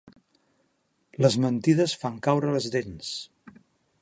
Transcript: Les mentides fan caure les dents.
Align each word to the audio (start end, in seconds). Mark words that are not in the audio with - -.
Les 1.25 1.37
mentides 1.45 1.95
fan 2.05 2.19
caure 2.29 2.51
les 2.57 2.71
dents. 2.79 3.17